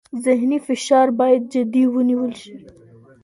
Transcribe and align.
ذهني 0.25 0.59
فشار 0.67 1.07
باید 1.19 1.43
جدي 1.53 1.83
ونیول 1.93 2.31
شي. 2.41 2.55